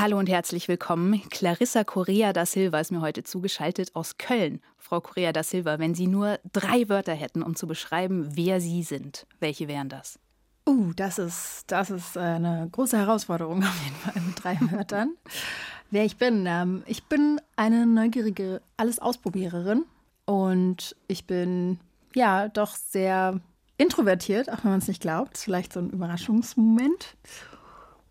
[0.00, 1.20] Hallo und herzlich willkommen.
[1.28, 4.62] Clarissa Correa da Silva ist mir heute zugeschaltet aus Köln.
[4.78, 8.82] Frau Correa da Silva, wenn Sie nur drei Wörter hätten, um zu beschreiben, wer Sie
[8.82, 10.18] sind, welche wären das?
[10.66, 15.16] Uh, das ist, das ist eine große Herausforderung auf jeden Fall mit drei Wörtern.
[15.90, 16.46] wer ich bin.
[16.48, 19.84] Ähm, ich bin eine neugierige Alles-Ausprobiererin
[20.24, 21.78] und ich bin
[22.14, 23.38] ja doch sehr
[23.76, 25.36] introvertiert, auch wenn man es nicht glaubt.
[25.36, 27.16] Vielleicht so ein Überraschungsmoment.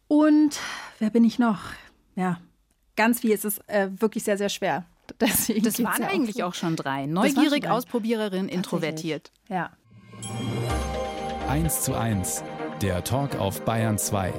[0.10, 0.60] Und
[0.98, 1.60] wer bin ich noch?
[2.16, 2.40] Ja,
[2.96, 3.32] ganz wie.
[3.32, 4.86] Es ist äh, wirklich sehr, sehr schwer.
[5.22, 7.06] Deswegen das waren ja eigentlich auch, schon drei.
[7.06, 9.32] Neugierig, Ausprobiererin, introvertiert.
[9.50, 9.70] Ja.
[11.48, 12.44] 1 zu 1,
[12.82, 14.34] der Talk auf Bayern 2.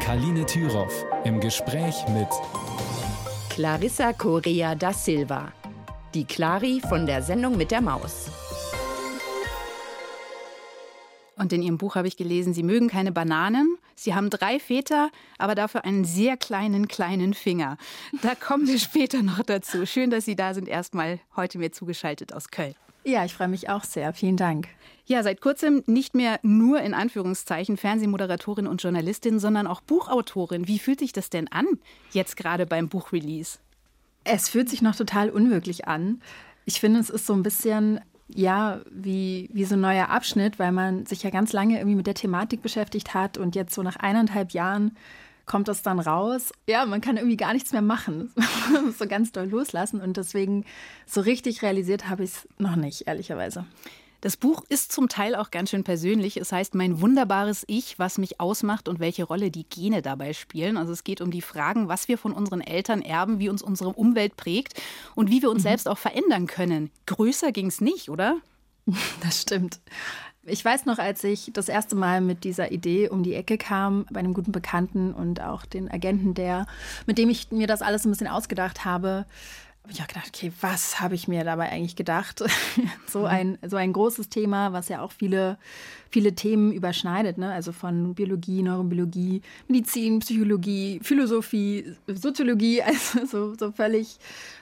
[0.00, 2.28] Kaline Thüroff im Gespräch mit
[3.50, 5.52] Clarissa Correa da Silva,
[6.14, 8.30] die Clari von der Sendung mit der Maus.
[11.40, 13.78] Und in Ihrem Buch habe ich gelesen, Sie mögen keine Bananen.
[13.94, 15.08] Sie haben drei Väter,
[15.38, 17.78] aber dafür einen sehr kleinen, kleinen Finger.
[18.20, 19.86] Da kommen wir später noch dazu.
[19.86, 20.68] Schön, dass Sie da sind.
[20.68, 22.74] Erstmal heute mir zugeschaltet aus Köln.
[23.04, 24.12] Ja, ich freue mich auch sehr.
[24.12, 24.68] Vielen Dank.
[25.06, 30.68] Ja, seit kurzem nicht mehr nur in Anführungszeichen Fernsehmoderatorin und Journalistin, sondern auch Buchautorin.
[30.68, 31.64] Wie fühlt sich das denn an,
[32.10, 33.60] jetzt gerade beim Buchrelease?
[34.24, 36.20] Es fühlt sich noch total unwirklich an.
[36.66, 38.00] Ich finde, es ist so ein bisschen
[38.34, 42.06] ja, wie, wie so ein neuer Abschnitt, weil man sich ja ganz lange irgendwie mit
[42.06, 44.96] der Thematik beschäftigt hat und jetzt so nach eineinhalb Jahren
[45.46, 46.52] kommt das dann raus.
[46.68, 48.32] Ja, man kann irgendwie gar nichts mehr machen.
[48.98, 50.64] so ganz doll loslassen und deswegen
[51.06, 53.66] so richtig realisiert habe ich es noch nicht, ehrlicherweise.
[54.20, 56.36] Das Buch ist zum Teil auch ganz schön persönlich.
[56.36, 60.76] Es heißt Mein wunderbares Ich, was mich ausmacht und welche Rolle die Gene dabei spielen.
[60.76, 63.90] Also es geht um die Fragen, was wir von unseren Eltern erben, wie uns unsere
[63.90, 64.80] Umwelt prägt
[65.14, 65.68] und wie wir uns mhm.
[65.68, 66.90] selbst auch verändern können.
[67.06, 68.36] Größer ging es nicht, oder?
[69.22, 69.80] Das stimmt.
[70.42, 74.06] Ich weiß noch, als ich das erste Mal mit dieser Idee um die Ecke kam,
[74.10, 76.66] bei einem guten Bekannten und auch den Agenten, der,
[77.06, 79.26] mit dem ich mir das alles ein bisschen ausgedacht habe,
[79.90, 82.44] habe ich auch gedacht, okay, was habe ich mir dabei eigentlich gedacht?
[83.08, 83.26] so, mhm.
[83.26, 85.58] ein, so ein großes Thema, was ja auch viele,
[86.10, 87.52] viele Themen überschneidet, ne?
[87.52, 94.18] also von Biologie, Neurobiologie, Medizin, Psychologie, Philosophie, Soziologie, also so, so völlig,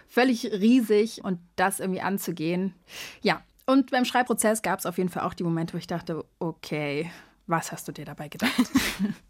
[0.08, 2.72] völlig riesig und das irgendwie anzugehen.
[3.20, 6.24] Ja, und beim Schreibprozess gab es auf jeden Fall auch die Momente, wo ich dachte,
[6.38, 7.10] okay,
[7.46, 8.54] was hast du dir dabei gedacht?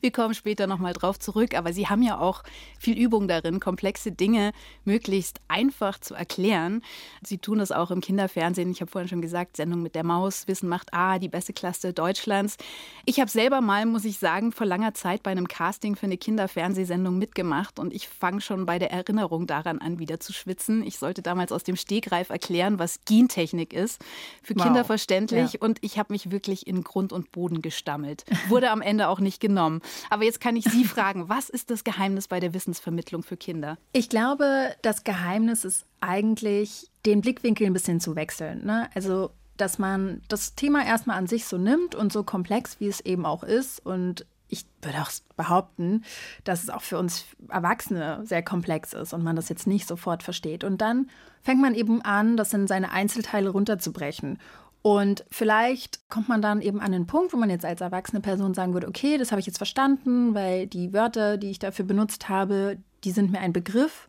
[0.00, 2.42] Wir kommen später nochmal drauf zurück, aber Sie haben ja auch
[2.78, 4.52] viel Übung darin, komplexe Dinge
[4.84, 6.82] möglichst einfach zu erklären.
[7.22, 8.70] Sie tun das auch im Kinderfernsehen.
[8.70, 11.92] Ich habe vorhin schon gesagt, Sendung mit der Maus, Wissen macht A, die beste Klasse
[11.92, 12.56] Deutschlands.
[13.04, 16.16] Ich habe selber mal, muss ich sagen, vor langer Zeit bei einem Casting für eine
[16.16, 20.86] Kinderfernsehsendung mitgemacht und ich fange schon bei der Erinnerung daran an, wieder zu schwitzen.
[20.86, 24.02] Ich sollte damals aus dem Stegreif erklären, was Gentechnik ist.
[24.42, 24.64] Für wow.
[24.64, 25.60] Kinder verständlich ja.
[25.60, 28.24] und ich habe mich wirklich in Grund und Boden gestammelt.
[28.48, 29.82] Wurde am Ende auch nicht genommen genommen.
[30.10, 33.76] Aber jetzt kann ich Sie fragen, was ist das Geheimnis bei der Wissensvermittlung für Kinder?
[33.92, 38.64] Ich glaube, das Geheimnis ist eigentlich, den Blickwinkel ein bisschen zu wechseln.
[38.64, 38.88] Ne?
[38.94, 43.00] Also, dass man das Thema erstmal an sich so nimmt und so komplex, wie es
[43.00, 43.84] eben auch ist.
[43.84, 46.04] Und ich würde auch behaupten,
[46.44, 50.22] dass es auch für uns Erwachsene sehr komplex ist und man das jetzt nicht sofort
[50.22, 50.64] versteht.
[50.64, 51.10] Und dann
[51.42, 54.38] fängt man eben an, das in seine Einzelteile runterzubrechen
[54.82, 58.54] und vielleicht kommt man dann eben an den Punkt, wo man jetzt als erwachsene Person
[58.54, 62.28] sagen würde, okay, das habe ich jetzt verstanden, weil die Wörter, die ich dafür benutzt
[62.28, 64.08] habe, die sind mir ein Begriff.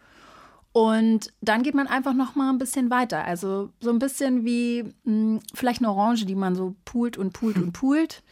[0.72, 3.26] Und dann geht man einfach noch mal ein bisschen weiter.
[3.26, 7.34] Also so ein bisschen wie mh, hm, vielleicht eine Orange, die man so poolt und
[7.34, 8.24] poolt und poolt.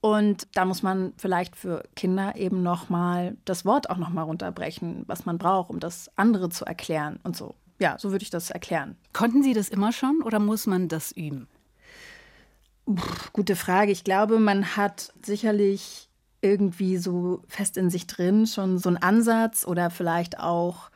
[0.00, 4.22] Und da muss man vielleicht für Kinder eben noch mal das Wort auch noch mal
[4.22, 7.54] runterbrechen, was man braucht, um das andere zu erklären und so.
[7.80, 8.96] Ja, so würde ich das erklären.
[9.12, 11.48] Konnten Sie das immer schon oder muss man das üben?
[12.94, 13.92] Pff, gute Frage.
[13.92, 16.08] Ich glaube, man hat sicherlich
[16.40, 20.90] irgendwie so fest in sich drin schon so einen Ansatz oder vielleicht auch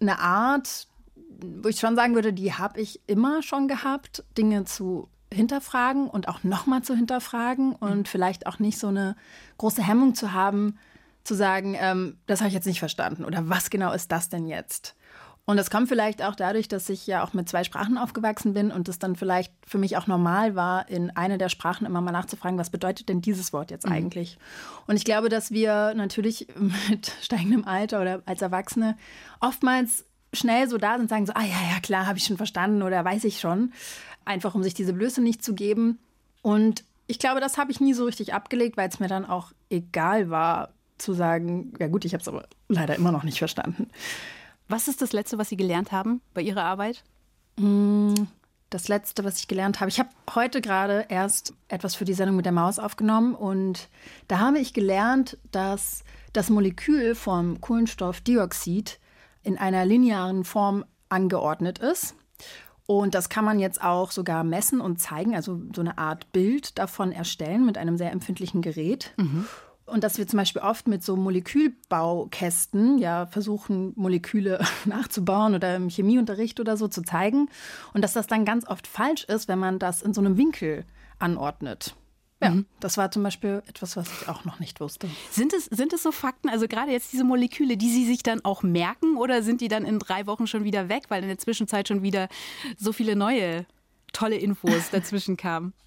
[0.00, 5.08] eine Art, wo ich schon sagen würde, die habe ich immer schon gehabt, Dinge zu
[5.32, 8.04] hinterfragen und auch nochmal zu hinterfragen und mhm.
[8.04, 9.16] vielleicht auch nicht so eine
[9.58, 10.78] große Hemmung zu haben,
[11.24, 14.46] zu sagen, ähm, das habe ich jetzt nicht verstanden oder was genau ist das denn
[14.46, 14.94] jetzt?
[15.46, 18.70] Und das kommt vielleicht auch dadurch, dass ich ja auch mit zwei Sprachen aufgewachsen bin
[18.70, 22.12] und es dann vielleicht für mich auch normal war, in eine der Sprachen immer mal
[22.12, 23.92] nachzufragen, was bedeutet denn dieses Wort jetzt mhm.
[23.92, 24.38] eigentlich?
[24.86, 26.48] Und ich glaube, dass wir natürlich
[26.88, 28.96] mit steigendem Alter oder als Erwachsene
[29.40, 32.38] oftmals schnell so da sind und sagen so, ah ja, ja, klar, habe ich schon
[32.38, 33.72] verstanden oder weiß ich schon.
[34.24, 35.98] Einfach um sich diese Blöße nicht zu geben.
[36.40, 39.52] Und ich glaube, das habe ich nie so richtig abgelegt, weil es mir dann auch
[39.68, 43.90] egal war zu sagen, ja gut, ich habe es aber leider immer noch nicht verstanden.
[44.68, 47.04] Was ist das Letzte, was Sie gelernt haben bei Ihrer Arbeit?
[47.56, 48.14] Mm,
[48.70, 49.88] das Letzte, was ich gelernt habe.
[49.88, 53.88] Ich habe heute gerade erst etwas für die Sendung mit der Maus aufgenommen und
[54.28, 56.02] da habe ich gelernt, dass
[56.32, 58.98] das Molekül vom Kohlenstoffdioxid
[59.42, 62.16] in einer linearen Form angeordnet ist.
[62.86, 66.78] Und das kann man jetzt auch sogar messen und zeigen, also so eine Art Bild
[66.78, 69.14] davon erstellen mit einem sehr empfindlichen Gerät.
[69.16, 69.46] Mhm.
[69.86, 75.90] Und dass wir zum Beispiel oft mit so Molekülbaukästen ja versuchen, Moleküle nachzubauen oder im
[75.90, 77.50] Chemieunterricht oder so zu zeigen.
[77.92, 80.84] Und dass das dann ganz oft falsch ist, wenn man das in so einem Winkel
[81.18, 81.94] anordnet.
[82.42, 82.66] Ja, mhm.
[82.80, 85.08] das war zum Beispiel etwas, was ich auch noch nicht wusste.
[85.30, 88.44] Sind es, sind es so Fakten, also gerade jetzt diese Moleküle, die Sie sich dann
[88.44, 91.38] auch merken oder sind die dann in drei Wochen schon wieder weg, weil in der
[91.38, 92.28] Zwischenzeit schon wieder
[92.76, 93.66] so viele neue
[94.12, 95.72] tolle Infos dazwischen kamen?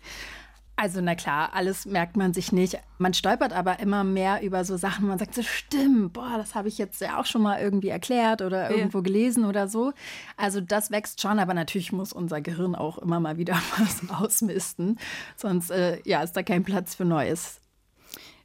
[0.80, 2.78] Also na klar, alles merkt man sich nicht.
[3.00, 5.08] Man stolpert aber immer mehr über so Sachen.
[5.08, 8.44] Man sagt so, stimmt, boah, das habe ich jetzt ja auch schon mal irgendwie erklärt
[8.44, 9.04] oder irgendwo ja.
[9.04, 9.94] gelesen oder so.
[10.38, 15.00] Also das wächst schon, aber natürlich muss unser Gehirn auch immer mal wieder was ausmisten.
[15.36, 17.60] Sonst äh, ja, ist da kein Platz für Neues.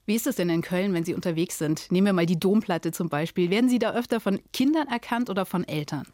[0.07, 1.93] Wie ist es denn in Köln, wenn Sie unterwegs sind?
[1.93, 3.51] Nehmen wir mal die Domplatte zum Beispiel.
[3.51, 6.07] Werden Sie da öfter von Kindern erkannt oder von Eltern?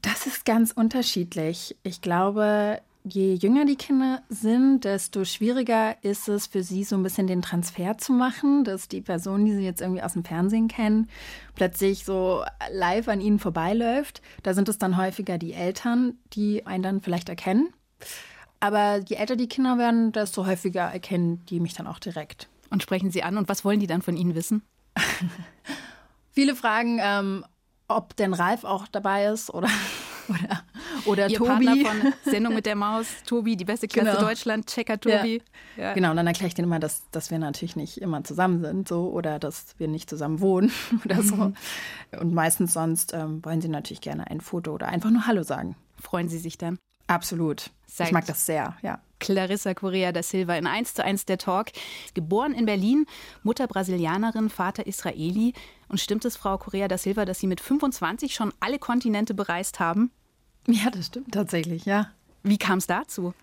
[0.00, 1.76] Das ist ganz unterschiedlich.
[1.82, 7.02] Ich glaube, je jünger die Kinder sind, desto schwieriger ist es für sie, so ein
[7.02, 10.68] bisschen den Transfer zu machen, dass die Person, die sie jetzt irgendwie aus dem Fernsehen
[10.68, 11.08] kennen,
[11.54, 14.22] plötzlich so live an ihnen vorbeiläuft.
[14.42, 17.72] Da sind es dann häufiger die Eltern, die einen dann vielleicht erkennen.
[18.60, 22.48] Aber je älter die Kinder werden, desto häufiger erkennen die mich dann auch direkt.
[22.68, 24.62] Und sprechen sie an und was wollen die dann von Ihnen wissen?
[26.30, 27.44] Viele fragen, ähm,
[27.88, 29.68] ob denn Ralf auch dabei ist oder
[30.28, 30.62] oder,
[31.06, 31.66] oder Ihr Tobi.
[31.66, 34.28] Partner von Sendung mit der Maus, Tobi, die beste Klasse genau.
[34.28, 35.42] Deutschland, Checker Tobi.
[35.76, 35.82] Ja.
[35.82, 35.94] Ja.
[35.94, 38.88] Genau, und dann erkläre ich denen immer, dass, dass wir natürlich nicht immer zusammen sind
[38.88, 40.72] so oder dass wir nicht zusammen wohnen
[41.04, 41.36] oder so.
[41.36, 41.54] Mhm.
[42.20, 45.76] Und meistens sonst ähm, wollen sie natürlich gerne ein Foto oder einfach nur Hallo sagen.
[46.00, 46.78] Freuen Sie sich dann?
[47.06, 47.70] Absolut.
[47.86, 49.00] Seit ich mag das sehr, ja.
[49.18, 51.66] Clarissa Correa da Silva in 1 zu 1 der Talk.
[52.14, 53.04] Geboren in Berlin,
[53.42, 55.52] Mutter Brasilianerin, Vater Israeli.
[55.88, 59.78] Und stimmt es, Frau Correa da Silva, dass Sie mit 25 schon alle Kontinente bereist
[59.78, 60.10] haben?
[60.66, 62.10] Ja, das stimmt tatsächlich, ja.
[62.42, 63.34] Wie kam es dazu?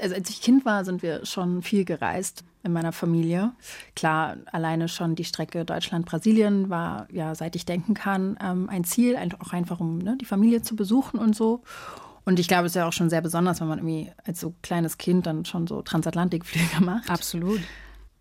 [0.00, 3.52] Also als ich Kind war, sind wir schon viel gereist in meiner Familie.
[3.94, 9.16] Klar, alleine schon die Strecke Deutschland-Brasilien war ja, seit ich denken kann, ähm, ein Ziel,
[9.40, 11.62] auch einfach um ne, die Familie zu besuchen und so.
[12.24, 14.54] Und ich glaube, es ist ja auch schon sehr besonders, wenn man irgendwie als so
[14.62, 17.10] kleines Kind dann schon so Transatlantikflüge macht.
[17.10, 17.60] Absolut.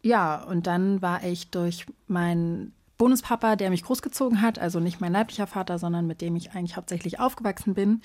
[0.02, 5.12] Ja, und dann war ich durch meinen Bonuspapa, der mich großgezogen hat, also nicht mein
[5.12, 8.02] leiblicher Vater, sondern mit dem ich eigentlich hauptsächlich aufgewachsen bin,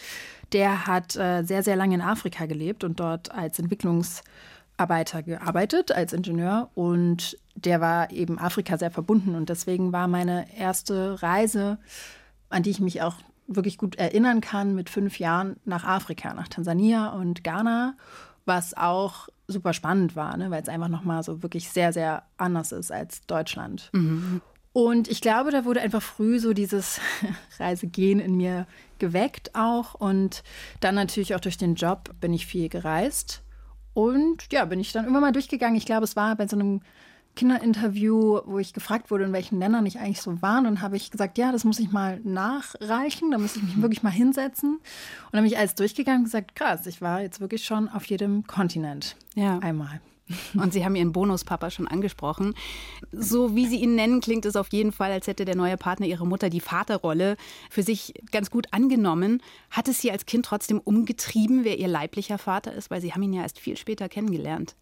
[0.53, 6.13] der hat äh, sehr, sehr lange in Afrika gelebt und dort als Entwicklungsarbeiter gearbeitet, als
[6.13, 6.71] Ingenieur.
[6.75, 9.37] Und der war eben Afrika sehr verbunden.
[9.37, 11.79] Und deswegen war meine erste Reise,
[12.49, 13.15] an die ich mich auch
[13.47, 17.95] wirklich gut erinnern kann, mit fünf Jahren nach Afrika, nach Tansania und Ghana,
[18.47, 22.73] was auch super spannend war, ne, weil es einfach nochmal so wirklich sehr, sehr anders
[22.73, 23.91] ist als Deutschland.
[23.93, 24.43] Mhm.
[24.73, 27.01] Und ich glaube, da wurde einfach früh so dieses
[27.59, 28.67] Reisegehen in mir
[28.99, 29.95] geweckt auch.
[29.95, 30.43] Und
[30.81, 33.43] dann natürlich auch durch den Job bin ich viel gereist.
[33.95, 35.77] Und ja, bin ich dann immer mal durchgegangen.
[35.77, 36.81] Ich glaube, es war bei so einem
[37.35, 40.59] Kinderinterview, wo ich gefragt wurde, in welchen Ländern ich eigentlich so war.
[40.59, 43.31] Und dann habe ich gesagt, ja, das muss ich mal nachreichen.
[43.31, 44.75] Da muss ich mich wirklich mal hinsetzen.
[44.77, 44.83] Und
[45.33, 48.47] dann bin ich alles durchgegangen und gesagt, krass, ich war jetzt wirklich schon auf jedem
[48.47, 49.17] Kontinent.
[49.35, 49.59] Ja.
[49.61, 50.01] Einmal.
[50.55, 52.55] Und Sie haben Ihren Bonuspapa schon angesprochen.
[53.13, 56.07] So wie Sie ihn nennen, klingt es auf jeden Fall, als hätte der neue Partner
[56.07, 57.37] Ihrer Mutter die Vaterrolle
[57.71, 59.43] für sich ganz gut angenommen.
[59.71, 62.91] Hat es Sie als Kind trotzdem umgetrieben, wer Ihr leiblicher Vater ist?
[62.91, 64.77] Weil Sie haben ihn ja erst viel später kennengelernt.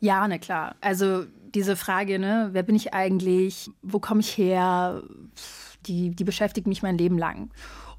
[0.00, 0.76] Ja, na klar.
[0.80, 1.24] Also
[1.54, 3.70] diese Frage, ne, wer bin ich eigentlich?
[3.82, 5.02] Wo komme ich her?
[5.86, 7.50] Die, die beschäftigt mich mein Leben lang.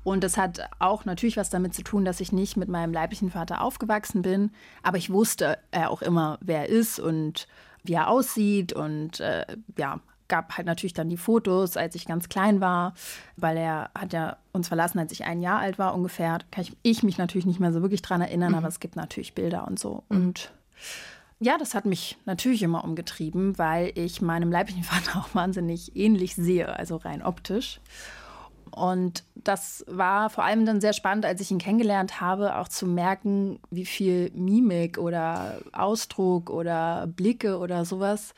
[0.03, 3.31] Und das hat auch natürlich was damit zu tun, dass ich nicht mit meinem leiblichen
[3.31, 4.51] Vater aufgewachsen bin,
[4.81, 7.47] aber ich wusste äh, auch immer, wer er ist und
[7.83, 9.45] wie er aussieht und äh,
[9.77, 12.93] ja, gab halt natürlich dann die Fotos, als ich ganz klein war,
[13.35, 16.37] weil er hat ja uns verlassen, als ich ein Jahr alt war ungefähr.
[16.37, 18.59] Da kann ich, ich mich natürlich nicht mehr so wirklich dran erinnern, mhm.
[18.59, 20.03] aber es gibt natürlich Bilder und so.
[20.09, 20.17] Mhm.
[20.17, 20.51] Und
[21.41, 26.35] ja, das hat mich natürlich immer umgetrieben, weil ich meinem leiblichen Vater auch wahnsinnig ähnlich
[26.35, 27.81] sehe, also rein optisch.
[28.71, 32.85] Und das war vor allem dann sehr spannend, als ich ihn kennengelernt habe, auch zu
[32.85, 38.33] merken, wie viel Mimik oder Ausdruck oder Blicke oder sowas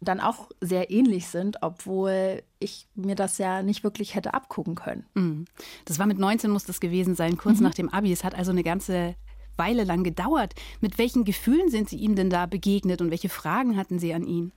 [0.00, 5.06] dann auch sehr ähnlich sind, obwohl ich mir das ja nicht wirklich hätte abgucken können.
[5.14, 5.46] Mhm.
[5.84, 7.64] Das war mit 19 muss das gewesen sein, kurz mhm.
[7.64, 8.12] nach dem Abi.
[8.12, 9.14] Es hat also eine ganze
[9.56, 10.54] Weile lang gedauert.
[10.80, 14.26] Mit welchen Gefühlen sind Sie ihm denn da begegnet und welche Fragen hatten Sie an
[14.26, 14.52] ihn?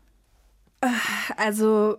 [1.38, 1.98] Also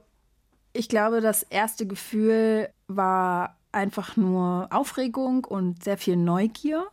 [0.72, 6.86] ich glaube, das erste Gefühl war einfach nur Aufregung und sehr viel Neugier.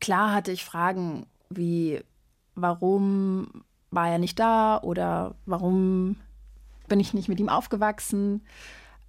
[0.00, 2.00] Klar hatte ich Fragen wie,
[2.54, 6.16] warum war er nicht da oder warum
[6.88, 8.42] bin ich nicht mit ihm aufgewachsen,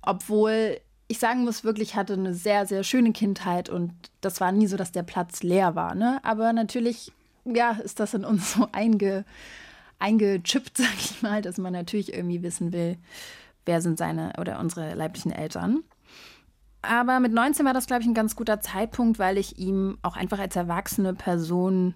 [0.02, 4.68] obwohl ich sagen muss, wirklich hatte eine sehr, sehr schöne Kindheit und das war nie
[4.68, 5.94] so, dass der Platz leer war.
[5.94, 6.20] Ne?
[6.24, 7.12] Aber natürlich,
[7.46, 9.26] ja, ist das in uns so einge,
[10.00, 12.98] eingechippt, sag ich mal, dass man natürlich irgendwie wissen will,
[13.66, 15.84] wer sind seine oder unsere leiblichen Eltern.
[16.82, 20.16] Aber mit 19 war das, glaube ich, ein ganz guter Zeitpunkt, weil ich ihm auch
[20.16, 21.94] einfach als erwachsene Person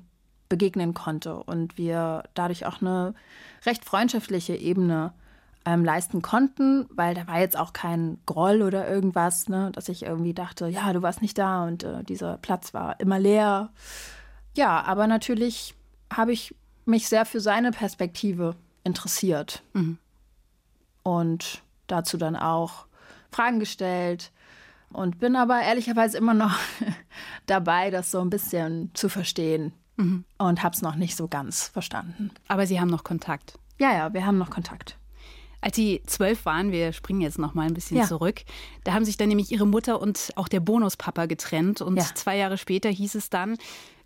[0.48, 3.16] begegnen konnte und wir dadurch auch eine
[3.66, 5.14] recht freundschaftliche Ebene
[5.66, 10.04] ähm, leisten konnten, weil da war jetzt auch kein Groll oder irgendwas, ne, dass ich
[10.04, 13.72] irgendwie dachte, ja, du warst nicht da und äh, dieser Platz war immer leer.
[14.56, 15.74] Ja, aber natürlich
[16.14, 16.54] habe ich
[16.86, 19.98] mich sehr für seine Perspektive interessiert mhm.
[21.06, 22.88] Und dazu dann auch
[23.32, 24.32] Fragen gestellt
[24.92, 26.58] und bin aber ehrlicherweise immer noch
[27.46, 30.26] dabei, das so ein bisschen zu verstehen mhm.
[30.40, 32.32] und habe es noch nicht so ganz verstanden.
[32.48, 33.60] Aber Sie haben noch Kontakt?
[33.78, 34.98] Ja, ja, wir haben noch Kontakt.
[35.62, 38.06] Als Sie zwölf waren, wir springen jetzt noch mal ein bisschen ja.
[38.06, 38.42] zurück,
[38.84, 41.82] da haben sich dann nämlich Ihre Mutter und auch der Bonuspapa getrennt.
[41.82, 42.04] Und ja.
[42.16, 43.58] zwei Jahre später hieß es dann,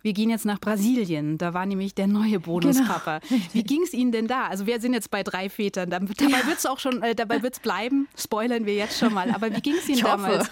[0.02, 1.38] wir gehen jetzt nach Brasilien.
[1.38, 3.20] Da war nämlich der neue Bonuspapa.
[3.28, 3.42] Genau.
[3.52, 4.46] Wie ging es Ihnen denn da?
[4.46, 5.90] Also wir sind jetzt bei drei Vätern.
[5.90, 6.46] Dabei ja.
[6.46, 8.08] wird es auch schon, äh, dabei wird es bleiben.
[8.16, 9.30] Spoilern wir jetzt schon mal.
[9.30, 10.50] Aber wie ging es Ihnen damals?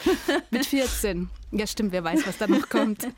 [0.50, 1.30] Mit 14.
[1.50, 3.08] Ja, stimmt, wer weiß, was da noch kommt.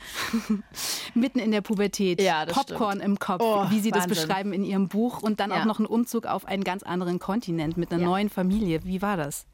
[1.15, 2.23] Mitten in der Pubertät.
[2.23, 3.05] Ja, Popcorn stimmt.
[3.05, 3.93] im Kopf, oh, wie Sie Wahnsinn.
[3.93, 5.23] das beschreiben in Ihrem Buch.
[5.23, 5.61] Und dann ja.
[5.61, 8.85] auch noch ein Umzug auf einen ganz anderen Kontinent mit einer neuen Familie.
[8.85, 9.47] Wie war das?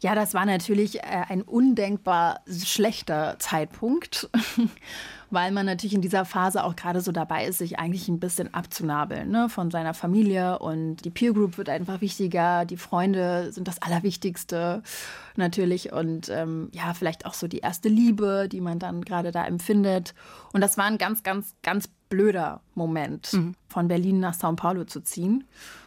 [0.00, 4.28] Ja, das war natürlich äh, ein undenkbar schlechter Zeitpunkt
[5.34, 8.54] weil man natürlich in dieser Phase auch gerade so dabei ist, sich eigentlich ein bisschen
[8.54, 10.58] abzunabeln ne, von seiner Familie.
[10.60, 14.82] Und die Peer Group wird einfach wichtiger, die Freunde sind das Allerwichtigste
[15.36, 15.92] natürlich.
[15.92, 20.14] Und ähm, ja, vielleicht auch so die erste Liebe, die man dann gerade da empfindet.
[20.52, 23.54] Und das war ein ganz, ganz, ganz blöder Moment, mhm.
[23.68, 25.44] von Berlin nach Sao Paulo zu ziehen.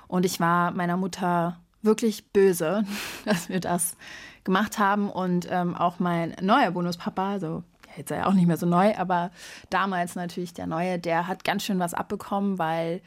[0.08, 2.84] Und ich war meiner Mutter wirklich böse,
[3.26, 3.98] dass wir das
[4.44, 5.10] gemacht haben.
[5.10, 7.64] Und ähm, auch mein neuer Bonuspapa, also
[7.98, 9.32] jetzt ja auch nicht mehr so neu, aber
[9.72, 13.02] damals natürlich der neue, der hat ganz schön was abbekommen, weil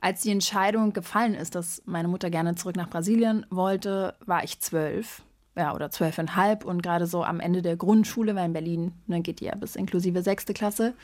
[0.00, 4.60] als die Entscheidung gefallen ist, dass meine Mutter gerne zurück nach Brasilien wollte, war ich
[4.60, 5.22] zwölf.
[5.56, 9.40] Ja, oder zwölfeinhalb und gerade so am Ende der Grundschule, weil in Berlin ne, geht
[9.40, 10.94] die ja bis inklusive sechste Klasse.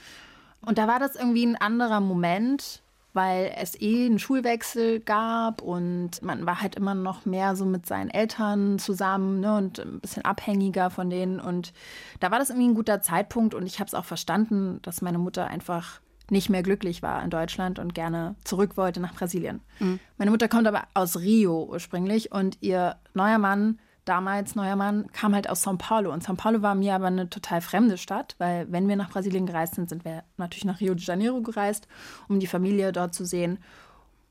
[0.61, 2.84] Und da war das irgendwie ein anderer Moment,
[3.15, 7.87] weil es eh einen Schulwechsel gab und man war halt immer noch mehr so mit
[7.87, 11.41] seinen Eltern zusammen ne, und ein bisschen abhängiger von denen.
[11.41, 11.73] Und
[12.21, 15.19] da war das irgendwie ein guter Zeitpunkt und ich habe es auch verstanden, dass meine
[15.19, 19.61] Mutter einfach nicht mehr glücklich war in Deutschland und gerne zurück wollte nach Brasilien.
[19.79, 20.01] Mhm.
[20.19, 25.35] Meine Mutter kommt aber aus Rio ursprünglich und ihr neuer Mann damals, neuer Mann, kam
[25.35, 26.13] halt aus São Paulo.
[26.13, 29.47] Und São Paulo war mir aber eine total fremde Stadt, weil wenn wir nach Brasilien
[29.47, 31.89] gereist sind, sind wir natürlich nach Rio de Janeiro gereist,
[32.29, 33.59] um die Familie dort zu sehen.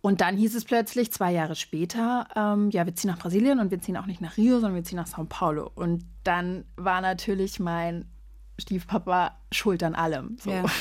[0.02, 3.72] Und dann hieß es plötzlich, zwei Jahre später, ähm, ja, wir ziehen nach Brasilien und
[3.72, 5.72] wir ziehen auch nicht nach Rio, sondern wir ziehen nach São Paulo.
[5.76, 8.06] Und dann war natürlich mein
[8.60, 10.38] Stiefpapa schuld an allem.
[10.40, 10.52] So.
[10.52, 10.66] Ja.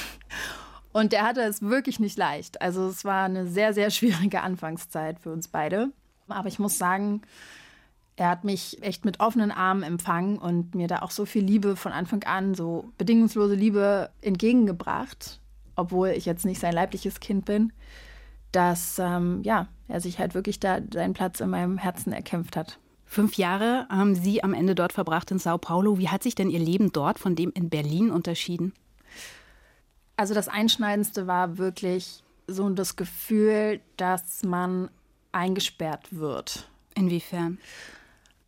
[0.92, 2.60] Und der hatte es wirklich nicht leicht.
[2.60, 5.90] Also es war eine sehr, sehr schwierige Anfangszeit für uns beide.
[6.28, 7.22] Aber ich muss sagen,
[8.22, 11.74] er hat mich echt mit offenen Armen empfangen und mir da auch so viel Liebe
[11.74, 15.40] von Anfang an, so bedingungslose Liebe entgegengebracht,
[15.74, 17.72] obwohl ich jetzt nicht sein leibliches Kind bin,
[18.52, 22.78] dass ähm, ja, er sich halt wirklich da seinen Platz in meinem Herzen erkämpft hat.
[23.06, 25.98] Fünf Jahre haben Sie am Ende dort verbracht in Sao Paulo.
[25.98, 28.72] Wie hat sich denn Ihr Leben dort von dem in Berlin unterschieden?
[30.16, 34.90] Also das Einschneidendste war wirklich so das Gefühl, dass man
[35.32, 36.68] eingesperrt wird.
[36.94, 37.58] Inwiefern?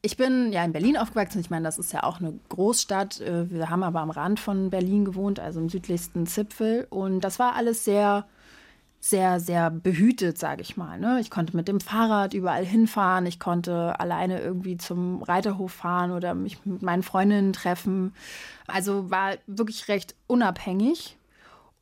[0.05, 1.41] Ich bin ja in Berlin aufgewachsen.
[1.41, 3.23] Ich meine, das ist ja auch eine Großstadt.
[3.23, 6.87] Äh, wir haben aber am Rand von Berlin gewohnt, also im südlichsten Zipfel.
[6.91, 8.27] Und das war alles sehr,
[9.01, 11.01] sehr, sehr behütet, sage ich mal.
[11.01, 11.21] Ne?
[11.21, 13.25] Ich konnte mit dem Fahrrad überall hinfahren.
[13.25, 18.13] Ich konnte alleine irgendwie zum Reiterhof fahren oder mich mit meinen Freundinnen treffen.
[18.67, 21.17] Also war wirklich recht unabhängig.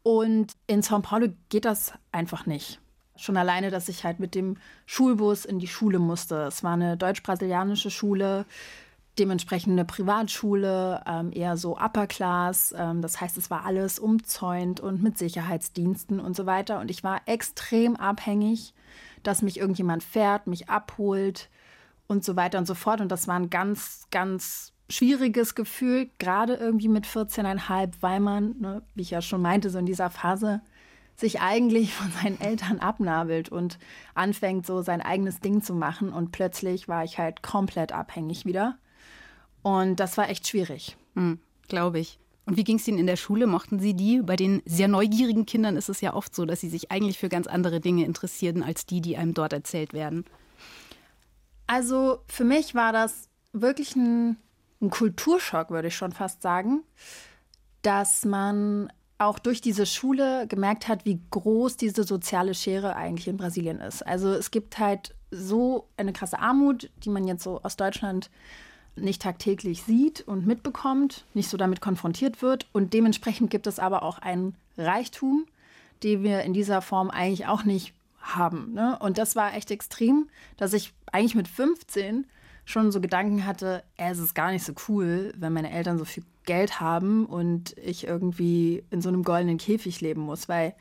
[0.05, 2.79] Und in São Paulo geht das einfach nicht.
[3.17, 6.45] Schon alleine, dass ich halt mit dem Schulbus in die Schule musste.
[6.45, 8.47] Es war eine deutsch-brasilianische Schule,
[9.19, 12.75] dementsprechend eine Privatschule, ähm, eher so Upper Class.
[12.77, 16.81] Ähm, das heißt, es war alles umzäunt und mit Sicherheitsdiensten und so weiter.
[16.81, 18.73] Und ich war extrem abhängig,
[19.23, 21.51] dass mich irgendjemand fährt, mich abholt
[22.07, 23.01] und so weiter und so fort.
[23.01, 28.83] Und das war ein ganz, ganz schwieriges Gefühl, gerade irgendwie mit 14,5, weil man, ne,
[28.95, 30.61] wie ich ja schon meinte, so in dieser Phase
[31.17, 33.79] sich eigentlich von seinen Eltern abnabelt und
[34.15, 36.13] anfängt, so sein eigenes Ding zu machen.
[36.13, 38.77] Und plötzlich war ich halt komplett abhängig wieder.
[39.63, 40.97] Und das war echt schwierig.
[41.15, 41.39] Mhm,
[41.69, 42.19] Glaube ich.
[42.45, 43.47] Und wie ging es Ihnen in der Schule?
[43.47, 44.21] Mochten Sie die?
[44.21, 47.29] Bei den sehr neugierigen Kindern ist es ja oft so, dass sie sich eigentlich für
[47.29, 50.25] ganz andere Dinge interessieren als die, die einem dort erzählt werden.
[51.69, 54.37] Also für mich war das wirklich ein,
[54.81, 56.83] ein Kulturschock, würde ich schon fast sagen,
[57.83, 63.37] dass man auch durch diese Schule gemerkt hat, wie groß diese soziale Schere eigentlich in
[63.37, 64.07] Brasilien ist.
[64.07, 68.31] Also es gibt halt so eine krasse Armut, die man jetzt so aus Deutschland
[68.97, 72.67] nicht tagtäglich sieht und mitbekommt, nicht so damit konfrontiert wird.
[72.73, 75.47] Und dementsprechend gibt es aber auch einen Reichtum,
[76.03, 78.73] den wir in dieser Form eigentlich auch nicht haben.
[78.75, 78.99] Ne?
[79.01, 82.27] Und das war echt extrem, dass ich eigentlich mit 15
[82.65, 86.25] schon so Gedanken hatte, es ist gar nicht so cool, wenn meine Eltern so viel
[86.45, 90.75] Geld haben und ich irgendwie in so einem goldenen Käfig leben muss, weil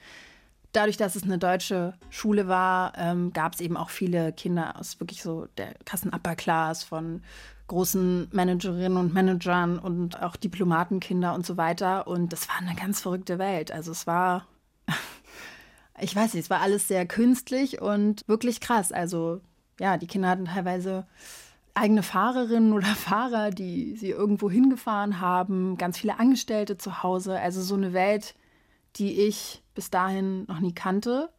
[0.71, 4.99] dadurch, dass es eine deutsche Schule war, ähm, gab es eben auch viele Kinder aus
[4.99, 7.21] wirklich so der krassen Upper Class von
[7.67, 12.07] großen Managerinnen und Managern und auch Diplomatenkinder und so weiter.
[12.07, 13.71] Und das war eine ganz verrückte Welt.
[13.71, 14.47] Also es war,
[15.99, 18.91] ich weiß nicht, es war alles sehr künstlich und wirklich krass.
[18.91, 19.41] Also
[19.79, 21.07] ja, die Kinder hatten teilweise
[21.73, 27.39] eigene Fahrerinnen oder Fahrer, die sie irgendwo hingefahren haben, ganz viele Angestellte zu Hause.
[27.39, 28.35] Also so eine Welt,
[28.97, 31.29] die ich bis dahin noch nie kannte.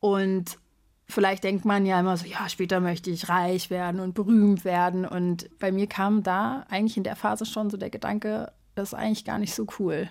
[0.00, 0.58] Und
[1.06, 5.04] Vielleicht denkt man ja immer so, ja, später möchte ich reich werden und berühmt werden.
[5.04, 8.94] Und bei mir kam da eigentlich in der Phase schon so der Gedanke, das ist
[8.94, 10.08] eigentlich gar nicht so cool.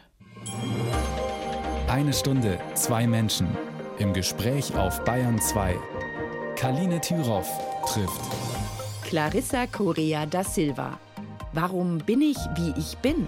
[1.88, 3.48] Eine Stunde, zwei Menschen.
[4.00, 5.78] Im Gespräch auf Bayern 2.
[6.56, 7.50] Kaline Thüroff
[7.86, 8.22] trifft
[9.14, 11.00] Clarissa Correa da Silva.
[11.54, 13.28] Warum bin ich, wie ich bin?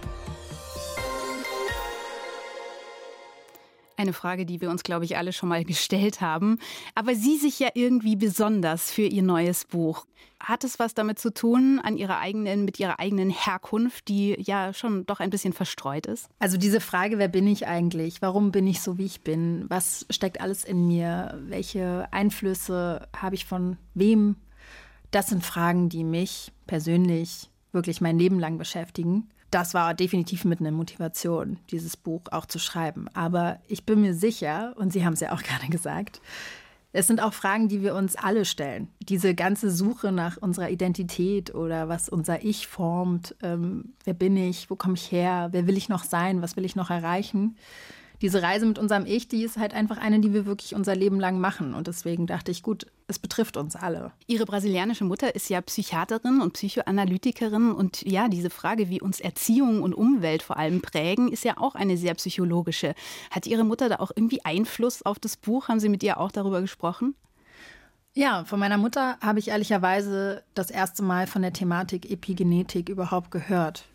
[3.95, 6.57] Eine Frage, die wir uns, glaube ich, alle schon mal gestellt haben.
[6.95, 10.07] Aber Sie sich ja irgendwie besonders für Ihr neues Buch.
[10.39, 14.73] Hat es was damit zu tun, an Ihrer eigenen, mit Ihrer eigenen Herkunft, die ja
[14.73, 16.29] schon doch ein bisschen verstreut ist?
[16.39, 18.23] Also diese Frage, wer bin ich eigentlich?
[18.23, 19.65] Warum bin ich so, wie ich bin?
[19.69, 21.39] Was steckt alles in mir?
[21.45, 24.37] Welche Einflüsse habe ich von wem?
[25.11, 30.59] Das sind Fragen, die mich persönlich wirklich mein Leben lang beschäftigen das war definitiv mit
[30.59, 33.07] einer Motivation, dieses Buch auch zu schreiben.
[33.13, 36.19] Aber ich bin mir sicher, und Sie haben es ja auch gerade gesagt,
[36.91, 38.89] es sind auch Fragen, die wir uns alle stellen.
[38.99, 43.35] Diese ganze Suche nach unserer Identität oder was unser Ich formt.
[43.41, 44.69] Ähm, wer bin ich?
[44.69, 45.49] Wo komme ich her?
[45.51, 46.41] Wer will ich noch sein?
[46.41, 47.57] Was will ich noch erreichen?
[48.21, 51.19] Diese Reise mit unserem Ich, die ist halt einfach eine, die wir wirklich unser Leben
[51.19, 51.73] lang machen.
[51.73, 54.11] Und deswegen dachte ich, gut, es betrifft uns alle.
[54.27, 57.71] Ihre brasilianische Mutter ist ja Psychiaterin und Psychoanalytikerin.
[57.71, 61.75] Und ja, diese Frage, wie uns Erziehung und Umwelt vor allem prägen, ist ja auch
[61.75, 62.95] eine sehr psychologische.
[63.31, 65.67] Hat Ihre Mutter da auch irgendwie Einfluss auf das Buch?
[65.67, 67.15] Haben Sie mit ihr auch darüber gesprochen?
[68.17, 73.29] Ja, von meiner Mutter habe ich ehrlicherweise das erste Mal von der Thematik Epigenetik überhaupt
[73.29, 73.85] gehört.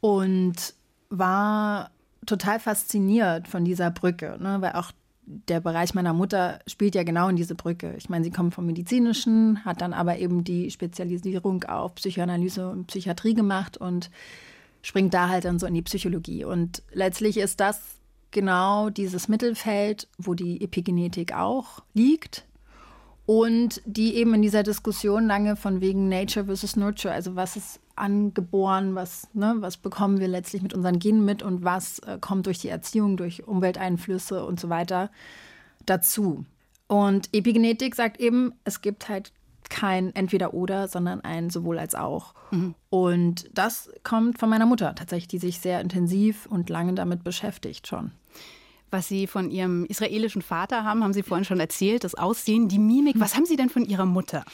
[0.00, 0.74] Und
[1.10, 1.90] war
[2.26, 4.58] total fasziniert von dieser Brücke, ne?
[4.60, 4.92] weil auch
[5.26, 7.94] der Bereich meiner Mutter spielt ja genau in diese Brücke.
[7.96, 12.88] Ich meine, sie kommt vom Medizinischen, hat dann aber eben die Spezialisierung auf Psychoanalyse und
[12.88, 14.10] Psychiatrie gemacht und
[14.82, 16.44] springt da halt dann so in die Psychologie.
[16.44, 17.80] Und letztlich ist das
[18.32, 22.44] genau dieses Mittelfeld, wo die Epigenetik auch liegt
[23.24, 27.80] und die eben in dieser Diskussion lange von wegen Nature versus Nurture, also was ist
[27.96, 32.46] angeboren, was, ne, was bekommen wir letztlich mit unseren Genen mit und was äh, kommt
[32.46, 35.10] durch die Erziehung, durch Umwelteinflüsse und so weiter
[35.86, 36.44] dazu.
[36.86, 39.32] Und Epigenetik sagt eben, es gibt halt
[39.70, 42.34] kein Entweder-Oder, sondern ein sowohl als auch.
[42.50, 42.74] Mhm.
[42.90, 47.86] Und das kommt von meiner Mutter tatsächlich, die sich sehr intensiv und lange damit beschäftigt
[47.86, 48.12] schon
[48.94, 52.78] was Sie von Ihrem israelischen Vater haben, haben Sie vorhin schon erzählt, das Aussehen, die
[52.78, 53.16] Mimik.
[53.18, 54.44] Was haben Sie denn von Ihrer Mutter?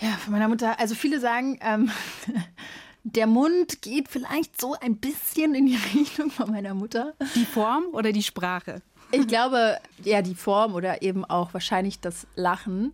[0.00, 0.78] Ja, von meiner Mutter.
[0.78, 1.90] Also viele sagen, ähm,
[3.04, 7.14] der Mund geht vielleicht so ein bisschen in die Richtung von meiner Mutter.
[7.34, 8.82] Die Form oder die Sprache?
[9.12, 12.92] Ich glaube, ja, die Form oder eben auch wahrscheinlich das Lachen.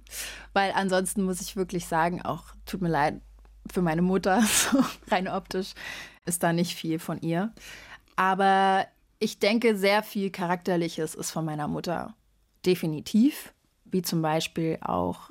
[0.53, 3.21] Weil ansonsten muss ich wirklich sagen, auch tut mir leid
[3.73, 5.75] für meine Mutter, so rein optisch
[6.25, 7.53] ist da nicht viel von ihr.
[8.17, 8.87] Aber
[9.19, 12.15] ich denke, sehr viel Charakterliches ist von meiner Mutter.
[12.65, 13.53] Definitiv.
[13.85, 15.31] Wie zum Beispiel auch,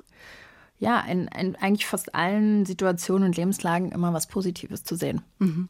[0.82, 5.22] ja, in, in eigentlich fast allen Situationen und Lebenslagen immer was Positives zu sehen.
[5.38, 5.68] Mhm.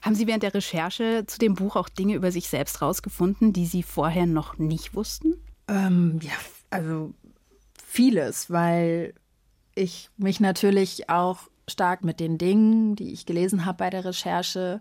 [0.00, 3.66] Haben Sie während der Recherche zu dem Buch auch Dinge über sich selbst rausgefunden, die
[3.66, 5.34] Sie vorher noch nicht wussten?
[5.68, 6.32] Ähm, ja,
[6.70, 7.12] also
[7.86, 9.12] vieles, weil
[9.74, 14.80] ich mich natürlich auch stark mit den Dingen, die ich gelesen habe bei der Recherche,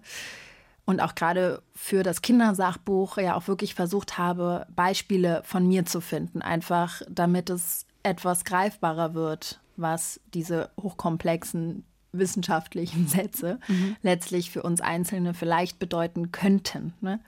[0.85, 5.99] und auch gerade für das Kindersachbuch ja auch wirklich versucht habe, Beispiele von mir zu
[5.99, 13.95] finden, einfach damit es etwas greifbarer wird, was diese hochkomplexen wissenschaftlichen Sätze mhm.
[14.01, 16.93] letztlich für uns Einzelne vielleicht bedeuten könnten.
[17.01, 17.19] Ne?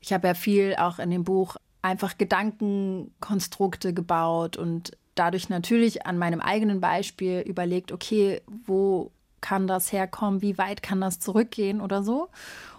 [0.00, 6.18] Ich habe ja viel auch in dem Buch einfach Gedankenkonstrukte gebaut und dadurch natürlich an
[6.18, 12.02] meinem eigenen Beispiel überlegt, okay, wo kann das herkommen, wie weit kann das zurückgehen oder
[12.02, 12.30] so.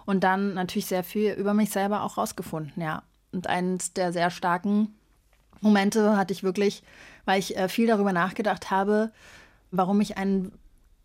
[0.04, 3.02] Und dann natürlich sehr viel über mich selber auch rausgefunden, ja.
[3.32, 4.94] Und eines der sehr starken
[5.60, 6.82] Momente hatte ich wirklich,
[7.24, 9.10] weil ich äh, viel darüber nachgedacht habe,
[9.70, 10.52] warum ich einen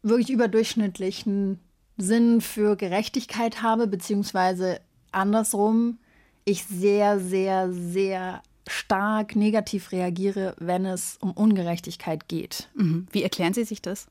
[0.04, 1.60] wirklich überdurchschnittlichen
[1.98, 6.00] Sinn für Gerechtigkeit habe, beziehungsweise andersrum,
[6.46, 12.70] ich sehr, sehr, sehr stark negativ reagiere, wenn es um Ungerechtigkeit geht.
[12.76, 13.08] Mhm.
[13.12, 14.08] Wie erklären Sie sich das?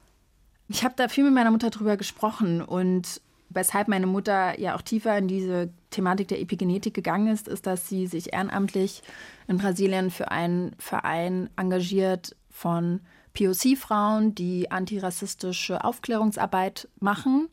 [0.68, 4.82] Ich habe da viel mit meiner Mutter drüber gesprochen und weshalb meine Mutter ja auch
[4.82, 9.02] tiefer in diese Thematik der Epigenetik gegangen ist, ist, dass sie sich ehrenamtlich
[9.48, 13.00] in Brasilien für einen Verein engagiert von
[13.34, 17.48] POC-Frauen, die antirassistische Aufklärungsarbeit machen.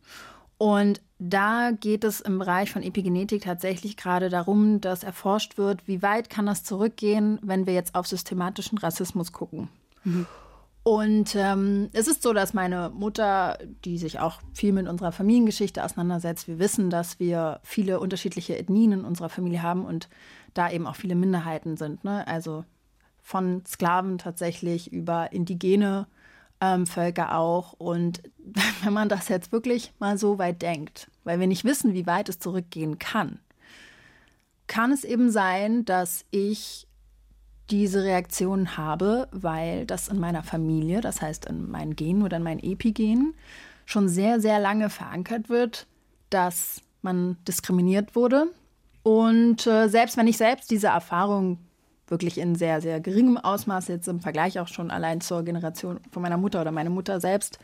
[0.57, 6.01] Und da geht es im Bereich von Epigenetik tatsächlich gerade darum, dass erforscht wird, wie
[6.01, 9.69] weit kann das zurückgehen, wenn wir jetzt auf systematischen Rassismus gucken.
[10.03, 10.25] Mhm.
[10.87, 15.83] Und ähm, es ist so, dass meine Mutter, die sich auch viel mit unserer Familiengeschichte
[15.83, 20.07] auseinandersetzt, wir wissen, dass wir viele unterschiedliche Ethnien in unserer Familie haben und
[20.53, 22.05] da eben auch viele Minderheiten sind.
[22.05, 22.25] Ne?
[22.25, 22.63] Also
[23.21, 26.07] von Sklaven tatsächlich über indigene
[26.61, 27.73] ähm, Völker auch.
[27.73, 28.23] Und
[28.83, 32.29] wenn man das jetzt wirklich mal so weit denkt, weil wir nicht wissen, wie weit
[32.29, 33.39] es zurückgehen kann,
[34.67, 36.86] kann es eben sein, dass ich
[37.69, 42.43] diese Reaktion habe, weil das in meiner Familie, das heißt in meinen Genen oder in
[42.43, 43.33] meinen Epigenen,
[43.85, 45.87] schon sehr, sehr lange verankert wird,
[46.29, 48.47] dass man diskriminiert wurde.
[49.03, 51.59] Und äh, selbst wenn ich selbst diese Erfahrung
[52.07, 56.21] wirklich in sehr, sehr geringem Ausmaß jetzt im Vergleich auch schon allein zur Generation von
[56.21, 57.59] meiner Mutter oder meine Mutter selbst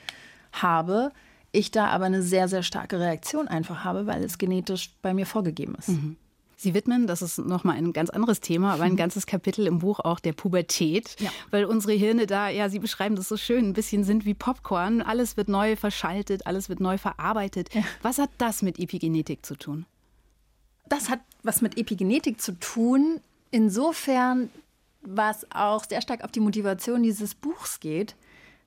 [0.51, 1.11] habe,
[1.51, 5.25] ich da aber eine sehr, sehr starke Reaktion einfach habe, weil es genetisch bei mir
[5.25, 5.89] vorgegeben ist.
[5.89, 6.17] Mhm.
[6.55, 9.99] Sie widmen, das ist nochmal ein ganz anderes Thema, aber ein ganzes Kapitel im Buch
[9.99, 11.29] auch der Pubertät, ja.
[11.51, 15.01] weil unsere Hirne da, ja, Sie beschreiben das so schön, ein bisschen sind wie Popcorn.
[15.01, 17.73] Alles wird neu verschaltet, alles wird neu verarbeitet.
[17.73, 17.83] Ja.
[18.01, 19.85] Was hat das mit Epigenetik zu tun?
[20.87, 23.19] Das hat was mit Epigenetik zu tun,
[23.51, 24.49] insofern,
[25.01, 28.15] was auch sehr stark auf die Motivation dieses Buchs geht,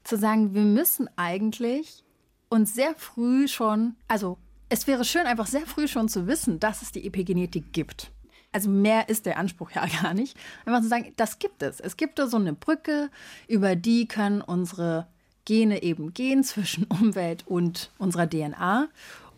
[0.05, 2.05] zu sagen, wir müssen eigentlich
[2.49, 6.83] uns sehr früh schon, also es wäre schön, einfach sehr früh schon zu wissen, dass
[6.83, 8.11] es die Epigenetik gibt.
[8.53, 10.37] Also mehr ist der Anspruch ja gar nicht.
[10.65, 11.81] Einfach zu sagen, das gibt es.
[11.81, 13.11] Es gibt da so eine Brücke,
[13.49, 15.07] über die können unsere
[15.45, 18.89] Gene eben gehen zwischen Umwelt und unserer DNA.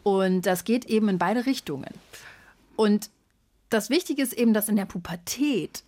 [0.02, 1.92] Und das geht eben in beide Richtungen.
[2.76, 3.10] Und
[3.70, 5.82] das Wichtige ist eben, dass in der Pubertät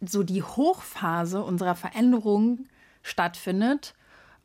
[0.00, 2.66] so die Hochphase unserer Veränderung
[3.02, 3.94] stattfindet.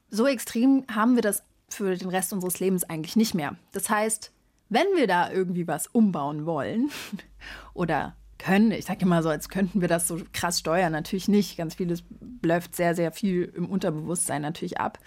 [0.10, 1.44] So extrem haben wir das
[1.74, 3.56] für den Rest unseres Lebens eigentlich nicht mehr.
[3.72, 4.32] Das heißt,
[4.70, 6.90] wenn wir da irgendwie was umbauen wollen
[7.74, 11.58] oder können, ich sage immer so, als könnten wir das so krass steuern, natürlich nicht.
[11.58, 12.04] Ganz vieles
[12.44, 15.00] läuft sehr, sehr viel im Unterbewusstsein natürlich ab.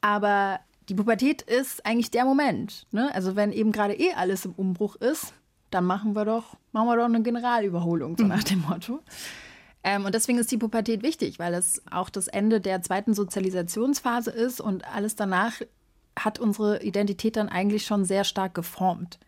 [0.00, 2.86] Aber die Pubertät ist eigentlich der Moment.
[2.90, 3.14] Ne?
[3.14, 5.34] Also wenn eben gerade eh alles im Umbruch ist,
[5.70, 9.00] dann machen wir doch, machen wir doch eine Generalüberholung, so nach dem Motto.
[9.82, 14.30] Ähm, und deswegen ist die Pubertät wichtig, weil es auch das Ende der zweiten Sozialisationsphase
[14.30, 15.60] ist und alles danach
[16.18, 19.18] hat unsere Identität dann eigentlich schon sehr stark geformt.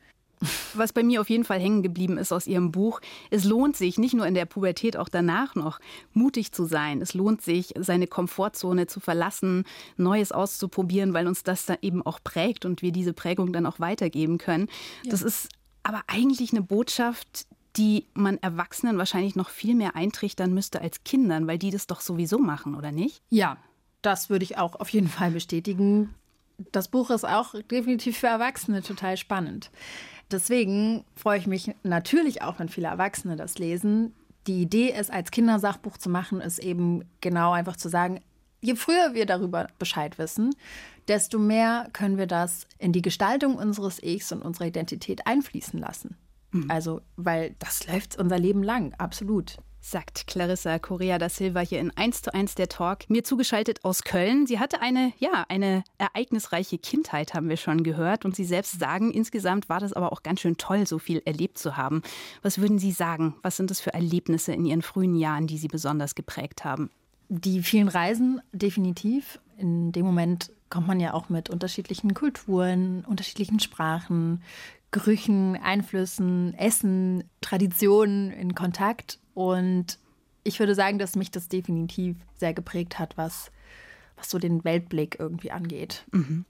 [0.75, 3.99] Was bei mir auf jeden Fall hängen geblieben ist aus Ihrem Buch, es lohnt sich,
[3.99, 5.79] nicht nur in der Pubertät, auch danach noch,
[6.12, 7.01] mutig zu sein.
[7.01, 9.64] Es lohnt sich, seine Komfortzone zu verlassen,
[9.97, 13.79] Neues auszuprobieren, weil uns das dann eben auch prägt und wir diese Prägung dann auch
[13.81, 14.68] weitergeben können.
[15.05, 15.12] Ja.
[15.12, 15.49] Das ist
[15.85, 21.47] aber eigentlich eine Botschaft, die man Erwachsenen wahrscheinlich noch viel mehr eintrichtern müsste als Kindern,
[21.47, 23.23] weil die das doch sowieso machen, oder nicht?
[23.31, 23.57] Ja,
[24.03, 26.14] das würde ich auch auf jeden Fall bestätigen
[26.72, 29.70] das Buch ist auch definitiv für Erwachsene total spannend.
[30.31, 34.14] Deswegen freue ich mich natürlich auch, wenn viele Erwachsene das lesen.
[34.46, 38.20] Die Idee, es als Kindersachbuch zu machen, ist eben genau einfach zu sagen,
[38.61, 40.55] je früher wir darüber Bescheid wissen,
[41.09, 46.16] desto mehr können wir das in die Gestaltung unseres Ichs und unserer Identität einfließen lassen.
[46.53, 46.70] Mhm.
[46.70, 51.90] Also, weil das läuft unser Leben lang, absolut sagt Clarissa Correa da Silva hier in
[51.90, 53.11] 1 zu 1 der Talk.
[53.11, 54.47] Mir zugeschaltet aus Köln.
[54.47, 58.25] Sie hatte eine, ja, eine ereignisreiche Kindheit, haben wir schon gehört.
[58.25, 61.59] Und Sie selbst sagen, insgesamt war das aber auch ganz schön toll, so viel erlebt
[61.59, 62.03] zu haben.
[62.42, 63.35] Was würden Sie sagen?
[63.42, 66.90] Was sind das für Erlebnisse in Ihren frühen Jahren, die Sie besonders geprägt haben?
[67.29, 69.40] Die vielen Reisen, definitiv.
[69.59, 74.42] In dem Moment kommt man ja auch mit unterschiedlichen Kulturen, unterschiedlichen Sprachen,
[74.90, 79.18] Gerüchen, Einflüssen, Essen, Traditionen in Kontakt.
[79.35, 79.99] Und
[80.45, 83.51] ich würde sagen, dass mich das definitiv sehr geprägt hat, was,
[84.16, 86.05] was so den Weltblick irgendwie angeht.
[86.12, 86.45] Mhm.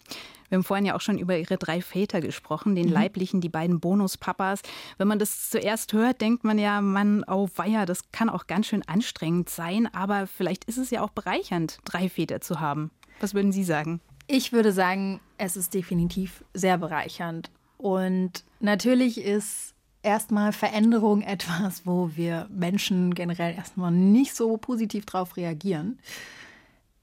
[0.49, 2.93] Wir haben vorhin ja auch schon über ihre drei Väter gesprochen, den mhm.
[2.93, 4.61] leiblichen, die beiden Bonuspapas.
[4.99, 8.67] Wenn man das zuerst hört, denkt man ja, Mann, oh weia, das kann auch ganz
[8.67, 9.93] schön anstrengend sein.
[9.95, 12.91] Aber vielleicht ist es ja auch bereichernd, drei Väter zu haben.
[13.21, 14.01] Was würden Sie sagen?
[14.27, 17.51] Ich würde sagen, es ist definitiv sehr bereichernd.
[17.79, 19.72] Und natürlich ist
[20.03, 25.99] erstmal Veränderung etwas, wo wir Menschen generell erstmal nicht so positiv drauf reagieren.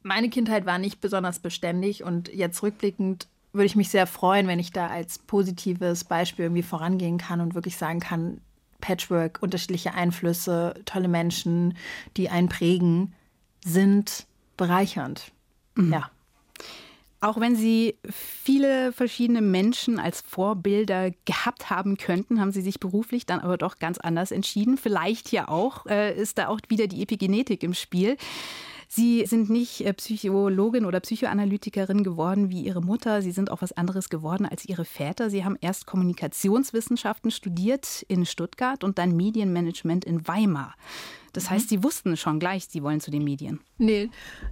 [0.02, 4.60] Meine Kindheit war nicht besonders beständig und jetzt rückblickend würde ich mich sehr freuen, wenn
[4.60, 8.42] ich da als positives Beispiel irgendwie vorangehen kann und wirklich sagen kann,
[8.80, 11.76] Patchwork, unterschiedliche Einflüsse, tolle Menschen,
[12.16, 13.14] die einen prägen,
[13.66, 15.32] sind bereichernd.
[15.76, 15.94] Mhm.
[15.94, 16.12] Ja.
[17.21, 23.25] Auch wenn Sie viele verschiedene Menschen als Vorbilder gehabt haben könnten, haben Sie sich beruflich
[23.25, 24.77] dann aber doch ganz anders entschieden.
[24.77, 28.15] Vielleicht ja auch äh, ist da auch wieder die Epigenetik im Spiel.
[28.91, 33.21] Sie sind nicht äh, Psychologin oder Psychoanalytikerin geworden wie Ihre Mutter.
[33.21, 35.30] Sie sind auch was anderes geworden als Ihre Väter.
[35.30, 40.73] Sie haben erst Kommunikationswissenschaften studiert in Stuttgart und dann Medienmanagement in Weimar.
[41.34, 41.49] Das mhm.
[41.52, 43.60] heißt, Sie wussten schon gleich, Sie wollen zu den Medien.
[43.78, 44.10] Nee,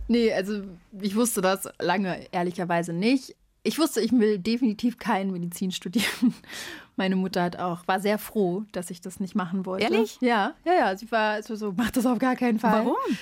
[0.07, 0.61] nee, also
[1.01, 3.35] ich wusste das lange ehrlicherweise nicht.
[3.63, 6.35] Ich wusste, ich will definitiv kein Medizin studieren.
[6.95, 9.85] Meine Mutter hat auch, war sehr froh, dass ich das nicht machen wollte.
[9.85, 10.19] Ehrlich?
[10.21, 10.95] Ja, ja, ja.
[10.95, 12.85] Sie war so, so mach das auf gar keinen Fall.
[12.85, 13.17] Warum?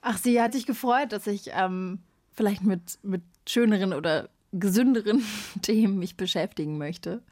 [0.00, 2.00] Ach, sie hat sich gefreut, dass ich ähm,
[2.32, 5.22] vielleicht mit, mit schöneren oder gesünderen
[5.62, 7.22] Themen mich beschäftigen möchte.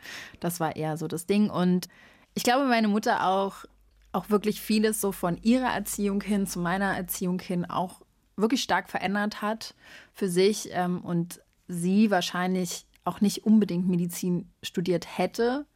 [0.40, 1.50] Das war eher so das Ding.
[1.50, 1.88] Und
[2.34, 3.64] ich glaube, meine Mutter auch,
[4.12, 8.02] auch wirklich vieles so von ihrer Erziehung hin zu meiner Erziehung hin auch
[8.36, 9.74] wirklich stark verändert hat
[10.12, 15.66] für sich ähm, und sie wahrscheinlich auch nicht unbedingt Medizin studiert hätte,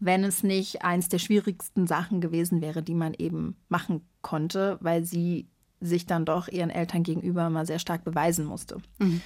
[0.00, 5.04] wenn es nicht eins der schwierigsten Sachen gewesen wäre, die man eben machen konnte, weil
[5.04, 5.48] sie
[5.80, 8.78] sich dann doch ihren Eltern gegenüber mal sehr stark beweisen musste.
[8.98, 9.20] Mhm.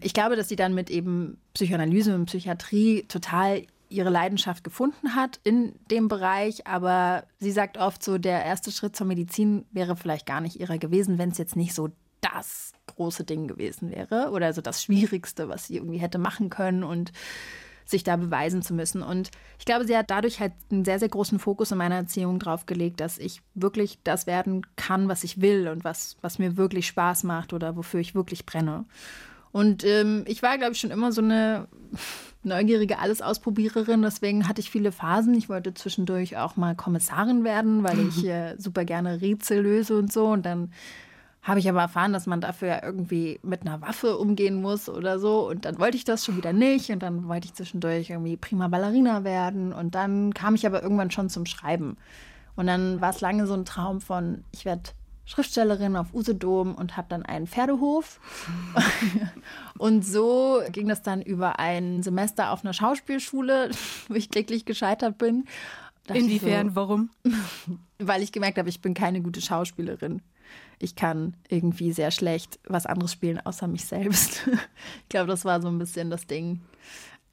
[0.00, 5.38] Ich glaube, dass sie dann mit eben Psychoanalyse und Psychiatrie total ihre Leidenschaft gefunden hat
[5.44, 10.26] in dem Bereich, aber sie sagt oft so, der erste Schritt zur Medizin wäre vielleicht
[10.26, 11.90] gar nicht ihrer gewesen, wenn es jetzt nicht so
[12.22, 16.84] das große Ding gewesen wäre oder so das Schwierigste, was sie irgendwie hätte machen können
[16.84, 17.12] und
[17.84, 19.02] sich da beweisen zu müssen.
[19.02, 22.38] Und ich glaube, sie hat dadurch halt einen sehr, sehr großen Fokus in meiner Erziehung
[22.38, 26.56] drauf gelegt, dass ich wirklich das werden kann, was ich will und was, was mir
[26.56, 28.84] wirklich Spaß macht oder wofür ich wirklich brenne.
[29.52, 31.68] Und ähm, ich war, glaube ich, schon immer so eine
[32.42, 34.02] neugierige Alles-Ausprobiererin.
[34.02, 35.34] Deswegen hatte ich viele Phasen.
[35.34, 40.12] Ich wollte zwischendurch auch mal Kommissarin werden, weil ich äh, super gerne Rätsel löse und
[40.12, 40.26] so.
[40.28, 40.72] Und dann
[41.42, 45.18] habe ich aber erfahren, dass man dafür ja irgendwie mit einer Waffe umgehen muss oder
[45.18, 45.48] so.
[45.48, 46.90] Und dann wollte ich das schon wieder nicht.
[46.90, 49.72] Und dann wollte ich zwischendurch irgendwie prima Ballerina werden.
[49.72, 51.96] Und dann kam ich aber irgendwann schon zum Schreiben.
[52.54, 54.90] Und dann war es lange so ein Traum von, ich werde
[55.24, 58.20] Schriftstellerin auf Usedom und habe dann einen Pferdehof.
[59.78, 63.70] und so ging das dann über ein Semester auf einer Schauspielschule,
[64.08, 65.46] wo ich glücklich gescheitert bin.
[66.06, 66.68] Inwiefern?
[66.68, 67.10] So, warum?
[67.98, 70.22] Weil ich gemerkt habe, ich bin keine gute Schauspielerin
[70.82, 74.42] ich kann irgendwie sehr schlecht was anderes spielen außer mich selbst.
[75.02, 76.60] ich glaube, das war so ein bisschen das Ding.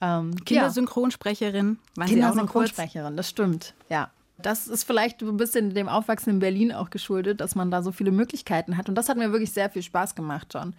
[0.00, 1.78] Ähm, Kindersynchronsprecherin.
[1.98, 2.04] Ja.
[2.04, 4.10] Kindersynchronsprecherin, das stimmt, ja.
[4.38, 7.92] Das ist vielleicht ein bisschen dem Aufwachsen in Berlin auch geschuldet, dass man da so
[7.92, 8.88] viele Möglichkeiten hat.
[8.88, 10.74] Und das hat mir wirklich sehr viel Spaß gemacht, schon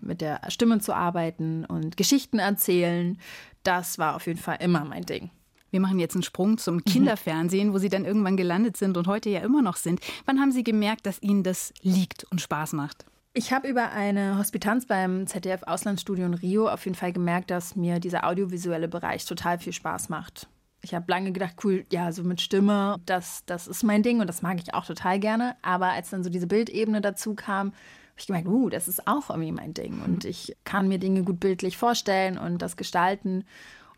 [0.00, 3.18] mit der Stimme zu arbeiten und Geschichten erzählen.
[3.64, 5.30] Das war auf jeden Fall immer mein Ding.
[5.72, 6.84] Wir machen jetzt einen Sprung zum mhm.
[6.84, 10.00] Kinderfernsehen, wo Sie dann irgendwann gelandet sind und heute ja immer noch sind.
[10.26, 13.06] Wann haben Sie gemerkt, dass Ihnen das liegt und Spaß macht?
[13.32, 17.74] Ich habe über eine Hospitanz beim ZDF Auslandsstudio in Rio auf jeden Fall gemerkt, dass
[17.74, 20.46] mir dieser audiovisuelle Bereich total viel Spaß macht.
[20.82, 24.26] Ich habe lange gedacht, cool, ja, so mit Stimme, das, das ist mein Ding und
[24.26, 25.56] das mag ich auch total gerne.
[25.62, 29.30] Aber als dann so diese Bildebene dazu kam, habe ich gemerkt, uh, das ist auch
[29.30, 30.02] irgendwie mein Ding.
[30.04, 33.44] Und ich kann mir Dinge gut bildlich vorstellen und das gestalten.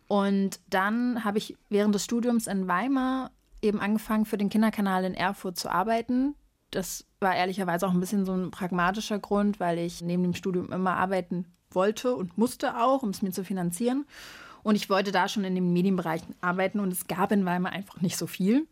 [0.06, 3.30] Und dann habe ich während des Studiums in Weimar
[3.62, 6.34] eben angefangen, für den Kinderkanal in Erfurt zu arbeiten.
[6.70, 10.70] Das war ehrlicherweise auch ein bisschen so ein pragmatischer Grund, weil ich neben dem Studium
[10.72, 14.06] immer arbeiten wollte und musste auch, um es mir zu finanzieren.
[14.62, 18.00] Und ich wollte da schon in den Medienbereichen arbeiten und es gab in Weimar einfach
[18.00, 18.66] nicht so viel.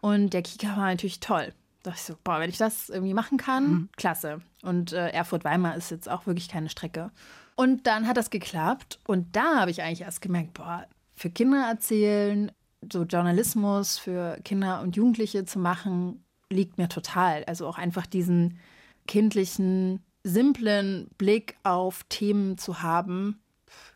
[0.00, 1.52] Und der Kika war natürlich toll.
[1.82, 3.88] Da dachte ich so, boah, wenn ich das irgendwie machen kann, mhm.
[3.96, 4.40] klasse.
[4.62, 7.12] Und äh, Erfurt-Weimar ist jetzt auch wirklich keine Strecke.
[7.56, 9.00] Und dann hat das geklappt.
[9.06, 12.52] Und da habe ich eigentlich erst gemerkt, boah, für Kinder erzählen,
[12.92, 17.44] so Journalismus für Kinder und Jugendliche zu machen, liegt mir total.
[17.44, 18.58] Also auch einfach diesen
[19.06, 23.40] kindlichen, simplen Blick auf Themen zu haben,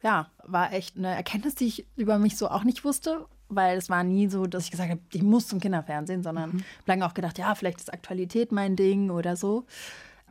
[0.02, 3.90] ja, war echt eine Erkenntnis, die ich über mich so auch nicht wusste, weil es
[3.90, 6.64] war nie so, dass ich gesagt habe, ich muss zum Kinderfernsehen, sondern mhm.
[6.86, 9.66] lange auch gedacht, ja, vielleicht ist Aktualität mein Ding oder so.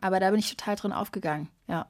[0.01, 1.87] Aber da bin ich total drin aufgegangen, ja.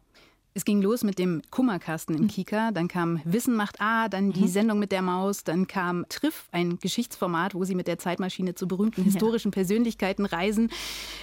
[0.54, 4.42] Es ging los mit dem Kummerkasten im Kika, dann kam Wissen macht A, dann die
[4.42, 4.48] mhm.
[4.48, 8.68] Sendung mit der Maus, dann kam Triff, ein Geschichtsformat, wo sie mit der Zeitmaschine zu
[8.68, 9.52] berühmten historischen.
[9.52, 10.72] Persönlichkeiten reisen.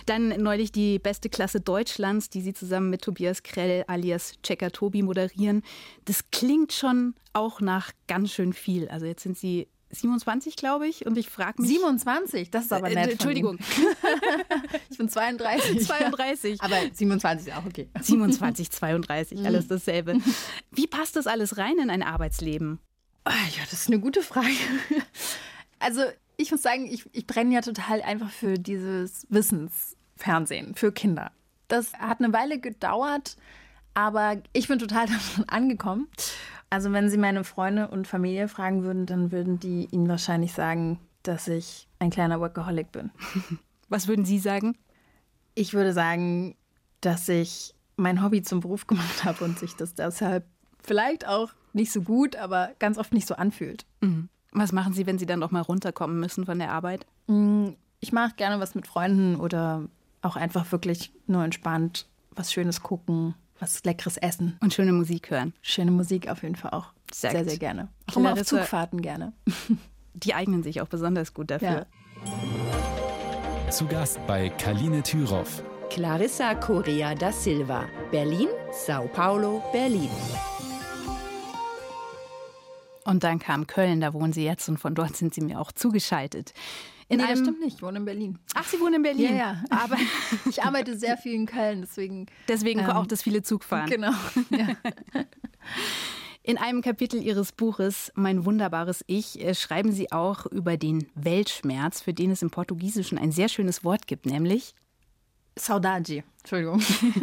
[0.06, 5.02] Dann neulich die beste Klasse Deutschlands, die sie zusammen mit Tobias Krell alias Checker Tobi
[5.02, 5.62] moderieren.
[6.04, 8.88] Das klingt schon auch nach ganz schön viel.
[8.88, 9.68] Also jetzt sind sie
[10.00, 11.06] 27, glaube ich.
[11.06, 11.70] Und ich frage mich.
[11.70, 12.50] 27?
[12.50, 13.08] Das ist aber nett.
[13.08, 13.58] Äh, Entschuldigung.
[14.90, 15.86] ich bin 32.
[15.86, 16.60] 32.
[16.62, 17.88] Aber 27 ist auch okay.
[18.00, 19.68] 27, 32, alles mhm.
[19.68, 20.18] dasselbe.
[20.70, 22.78] Wie passt das alles rein in ein Arbeitsleben?
[23.24, 24.46] Ah, ja, das ist eine gute Frage.
[25.78, 26.02] Also,
[26.36, 31.32] ich muss sagen, ich, ich brenne ja total einfach für dieses Wissensfernsehen für Kinder.
[31.68, 33.36] Das hat eine Weile gedauert,
[33.94, 36.08] aber ich bin total davon angekommen.
[36.70, 40.98] Also wenn Sie meine Freunde und Familie fragen würden, dann würden die Ihnen wahrscheinlich sagen,
[41.22, 43.10] dass ich ein kleiner Workaholic bin.
[43.88, 44.76] Was würden Sie sagen?
[45.54, 46.56] Ich würde sagen,
[47.00, 50.44] dass ich mein Hobby zum Beruf gemacht habe und sich das deshalb
[50.82, 53.86] vielleicht auch nicht so gut, aber ganz oft nicht so anfühlt.
[54.00, 54.28] Mhm.
[54.52, 57.06] Was machen Sie, wenn Sie dann noch mal runterkommen müssen von der Arbeit?
[57.26, 59.84] Mm, ich mache gerne was mit Freunden oder
[60.22, 64.58] auch einfach wirklich nur entspannt was Schönes gucken, was Leckeres essen.
[64.60, 65.52] Und schöne Musik hören.
[65.62, 66.92] Schöne Musik auf jeden Fall auch.
[67.12, 67.88] Sehr, sehr, sehr gerne.
[68.10, 69.32] Auch immer auf Zugfahrten gerne.
[70.14, 71.86] Die eignen sich auch besonders gut dafür.
[72.24, 73.70] Ja.
[73.70, 75.62] Zu Gast bei Kaline Thüroff.
[75.90, 77.84] Clarissa Correa da Silva.
[78.10, 80.10] Berlin, Sao Paulo, Berlin.
[83.04, 85.70] Und dann kam Köln, da wohnen Sie jetzt und von dort sind Sie mir auch
[85.70, 86.52] zugeschaltet.
[87.08, 87.36] In nee, einem...
[87.36, 87.76] das stimmt nicht.
[87.76, 88.38] Ich wohne in Berlin.
[88.54, 89.36] Ach, Sie wohnen in Berlin?
[89.36, 89.64] Ja, ja.
[89.70, 89.96] Aber
[90.48, 92.26] ich arbeite sehr viel in Köln, deswegen.
[92.48, 93.88] Deswegen ähm, auch das viele Zugfahren.
[93.88, 94.12] Genau.
[94.50, 94.68] Ja.
[96.42, 102.00] In einem Kapitel Ihres Buches Mein wunderbares Ich äh, schreiben Sie auch über den Weltschmerz,
[102.00, 104.76] für den es im Portugiesischen ein sehr schönes Wort gibt, nämlich
[105.58, 106.22] Saudade.
[106.40, 106.80] Entschuldigung.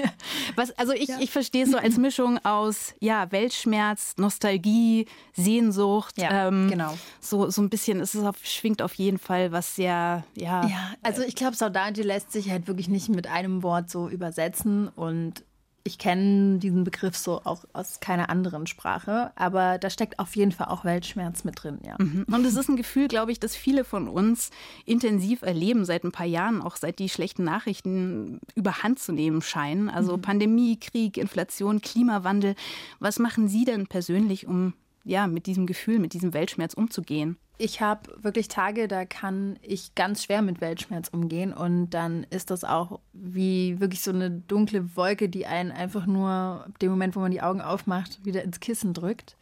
[0.55, 1.17] Was, also ich, ja.
[1.19, 6.17] ich verstehe es so als Mischung aus ja, Weltschmerz, Nostalgie, Sehnsucht.
[6.17, 6.93] Ja, ähm, genau.
[7.21, 10.67] So, so ein bisschen, es ist auf, schwingt auf jeden Fall was sehr, ja.
[10.67, 14.89] Ja, also ich glaube, Saudade lässt sich halt wirklich nicht mit einem Wort so übersetzen
[14.89, 15.45] und
[15.85, 20.53] ich kenne diesen Begriff so auch aus keiner anderen Sprache, aber da steckt auf jeden
[20.53, 21.95] Fall auch Weltschmerz mit drin, ja.
[21.99, 22.25] Mhm.
[22.31, 24.49] Und es ist ein Gefühl, glaube ich, das viele von uns
[24.85, 29.89] intensiv erleben seit ein paar Jahren, auch seit die schlechten Nachrichten überhand zu nehmen scheinen.
[29.89, 30.21] Also mhm.
[30.21, 32.55] Pandemie, Krieg, Inflation, Klimawandel.
[32.99, 37.37] Was machen Sie denn persönlich, um ja, mit diesem Gefühl, mit diesem Weltschmerz umzugehen?
[37.57, 42.49] Ich habe wirklich Tage, da kann ich ganz schwer mit Weltschmerz umgehen und dann ist
[42.49, 47.15] das auch wie wirklich so eine dunkle Wolke, die einen einfach nur ab dem Moment,
[47.15, 49.37] wo man die Augen aufmacht, wieder ins Kissen drückt.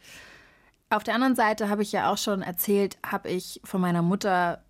[0.90, 4.62] Auf der anderen Seite habe ich ja auch schon erzählt, habe ich von meiner Mutter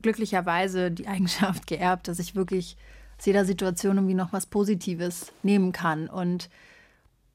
[0.00, 2.76] glücklicherweise die Eigenschaft geerbt, dass ich wirklich
[3.18, 6.48] aus jeder Situation irgendwie noch was Positives nehmen kann und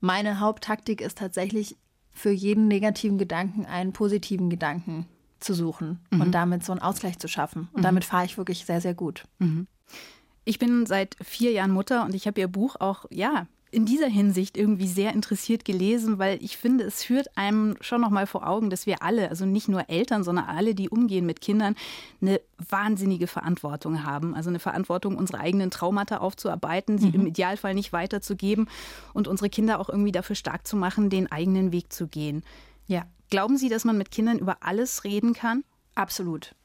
[0.01, 1.77] meine Haupttaktik ist tatsächlich
[2.15, 5.05] für jeden negativen Gedanken einen positiven Gedanken
[5.39, 6.21] zu suchen mhm.
[6.21, 7.67] und damit so einen Ausgleich zu schaffen.
[7.73, 7.83] Und mhm.
[7.83, 9.25] damit fahre ich wirklich sehr, sehr gut.
[9.37, 9.67] Mhm.
[10.45, 14.07] Ich bin seit vier Jahren Mutter und ich habe ihr Buch auch, ja, in dieser
[14.07, 18.47] Hinsicht irgendwie sehr interessiert gelesen, weil ich finde, es führt einem schon noch mal vor
[18.47, 21.75] Augen, dass wir alle, also nicht nur Eltern, sondern alle, die umgehen mit Kindern,
[22.21, 24.33] eine wahnsinnige Verantwortung haben.
[24.33, 27.15] Also eine Verantwortung, unsere eigenen Traumata aufzuarbeiten, sie mhm.
[27.15, 28.69] im Idealfall nicht weiterzugeben
[29.13, 32.43] und unsere Kinder auch irgendwie dafür stark zu machen, den eigenen Weg zu gehen.
[32.87, 33.03] Ja.
[33.29, 35.63] Glauben Sie, dass man mit Kindern über alles reden kann?
[35.95, 36.55] Absolut.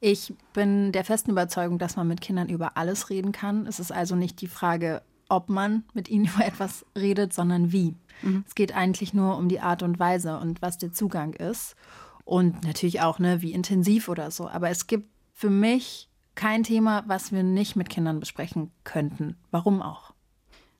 [0.00, 3.66] Ich bin der festen Überzeugung, dass man mit Kindern über alles reden kann.
[3.66, 7.94] Es ist also nicht die Frage, ob man mit ihnen über etwas redet, sondern wie.
[8.22, 8.44] Mhm.
[8.46, 11.76] Es geht eigentlich nur um die Art und Weise und was der Zugang ist.
[12.24, 14.48] Und natürlich auch, ne, wie intensiv oder so.
[14.48, 19.36] Aber es gibt für mich kein Thema, was wir nicht mit Kindern besprechen könnten.
[19.50, 20.12] Warum auch?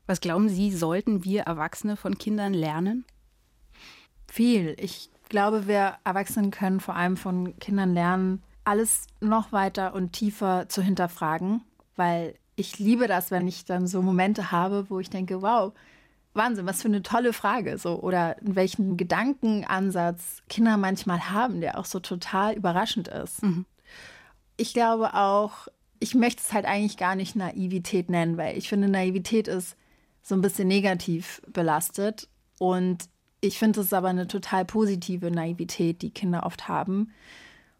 [0.06, 3.04] Was glauben Sie, sollten wir Erwachsene von Kindern lernen?
[4.28, 4.76] Viel.
[4.78, 10.68] Ich glaube, wir Erwachsenen können vor allem von Kindern lernen, alles noch weiter und tiefer
[10.68, 11.62] zu hinterfragen,
[11.96, 15.72] weil ich liebe das, wenn ich dann so Momente habe, wo ich denke, wow,
[16.34, 17.78] Wahnsinn, was für eine tolle Frage.
[17.78, 23.42] So, oder welchen Gedankenansatz Kinder manchmal haben, der auch so total überraschend ist.
[23.42, 23.64] Mhm.
[24.56, 25.68] Ich glaube auch,
[25.98, 29.76] ich möchte es halt eigentlich gar nicht Naivität nennen, weil ich finde, Naivität ist
[30.22, 32.28] so ein bisschen negativ belastet.
[32.58, 33.08] Und
[33.40, 37.10] ich finde es aber eine total positive Naivität, die Kinder oft haben,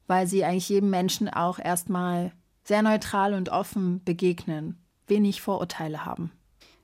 [0.07, 2.33] weil sie eigentlich jedem Menschen auch erstmal
[2.63, 6.33] sehr neutral und offen begegnen, wenig Vorurteile haben.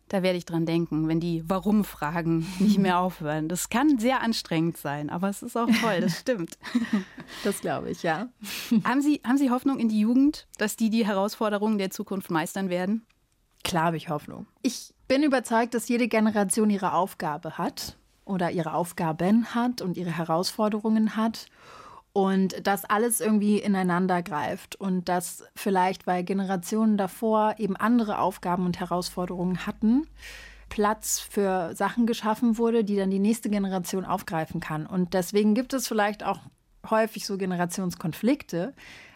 [0.08, 3.48] Da werde ich dran denken, wenn die Warum-Fragen nicht mehr aufhören.
[3.48, 6.58] Das kann sehr anstrengend sein, aber es ist auch toll, das stimmt.
[7.42, 8.28] Das glaube ich, ja.
[8.84, 12.70] Haben Sie, haben Sie Hoffnung in die Jugend, dass die die Herausforderungen der Zukunft meistern
[12.70, 13.04] werden?
[13.64, 14.46] Klar habe ich Hoffnung.
[14.62, 20.16] Ich bin überzeugt, dass jede Generation ihre Aufgabe hat oder ihre Aufgaben hat und ihre
[20.16, 21.46] Herausforderungen hat
[22.16, 28.64] und dass alles irgendwie ineinander greift und dass vielleicht, weil Generationen davor eben andere Aufgaben
[28.64, 30.06] und Herausforderungen hatten,
[30.70, 34.86] Platz für Sachen geschaffen wurde, die dann die nächste Generation aufgreifen kann.
[34.86, 36.40] Und deswegen gibt es vielleicht auch
[36.88, 38.72] häufig so Generationskonflikte.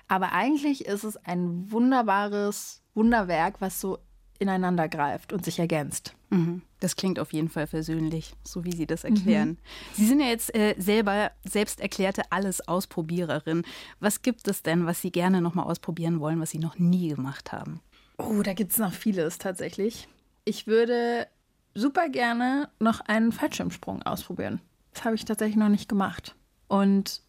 [0.06, 3.96] Aber eigentlich ist es ein wunderbares Wunderwerk, was so
[4.38, 6.14] ineinander greift und sich ergänzt.
[6.30, 6.62] Mhm.
[6.78, 9.50] Das klingt auf jeden Fall versöhnlich, so wie Sie das erklären.
[9.50, 9.56] Mhm.
[9.94, 13.62] Sie sind ja jetzt äh, selber selbst erklärte Alles-Ausprobiererin.
[13.98, 17.08] Was gibt es denn, was Sie gerne noch mal ausprobieren wollen, was Sie noch nie
[17.08, 17.80] gemacht haben?
[18.16, 20.08] Oh, da gibt es noch vieles tatsächlich.
[20.44, 21.26] Ich würde
[21.74, 24.60] super gerne noch einen Fallschirmsprung ausprobieren.
[24.94, 26.34] Das habe ich tatsächlich noch nicht gemacht.
[26.68, 27.22] Und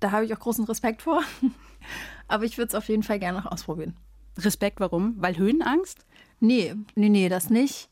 [0.00, 1.22] da habe ich auch großen Respekt vor.
[2.28, 3.96] Aber ich würde es auf jeden Fall gerne noch ausprobieren.
[4.38, 5.14] Respekt, warum?
[5.18, 6.04] Weil Höhenangst?
[6.40, 7.88] Nee, nee, nee, das nicht.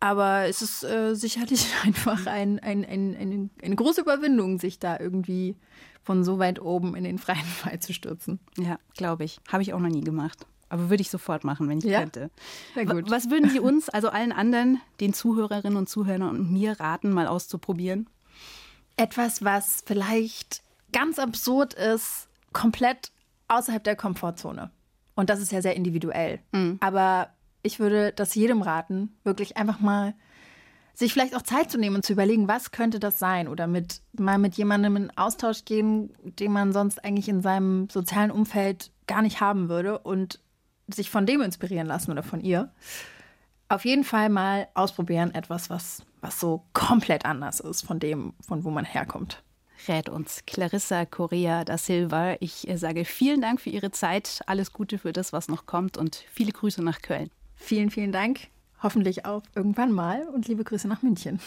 [0.00, 4.98] Aber es ist äh, sicherlich einfach ein, ein, ein, ein, eine große Überwindung, sich da
[4.98, 5.56] irgendwie
[6.02, 8.38] von so weit oben in den freien Fall zu stürzen.
[8.56, 9.40] Ja, glaube ich.
[9.48, 10.46] Habe ich auch noch nie gemacht.
[10.70, 12.00] Aber würde ich sofort machen, wenn ich ja?
[12.00, 12.30] könnte.
[12.74, 13.10] Sehr gut.
[13.10, 17.26] Was würden Sie uns, also allen anderen, den Zuhörerinnen und Zuhörern und mir raten, mal
[17.26, 18.08] auszuprobieren?
[18.96, 23.12] Etwas, was vielleicht ganz absurd ist, komplett
[23.48, 24.70] außerhalb der Komfortzone.
[25.14, 26.40] Und das ist ja sehr individuell.
[26.52, 26.78] Mhm.
[26.80, 27.30] Aber
[27.68, 30.14] ich würde das jedem raten, wirklich einfach mal
[30.94, 33.46] sich vielleicht auch Zeit zu nehmen und zu überlegen, was könnte das sein?
[33.46, 38.30] Oder mit mal mit jemandem in Austausch gehen, den man sonst eigentlich in seinem sozialen
[38.30, 40.40] Umfeld gar nicht haben würde und
[40.88, 42.72] sich von dem inspirieren lassen oder von ihr.
[43.68, 48.64] Auf jeden Fall mal ausprobieren, etwas, was, was so komplett anders ist von dem, von
[48.64, 49.42] wo man herkommt
[49.86, 52.36] rät uns Clarissa Correa da Silva.
[52.40, 56.24] Ich sage vielen Dank für Ihre Zeit, alles Gute für das, was noch kommt und
[56.30, 57.30] viele Grüße nach Köln.
[57.58, 58.48] Vielen, vielen Dank.
[58.82, 61.40] Hoffentlich auch irgendwann mal und liebe Grüße nach München.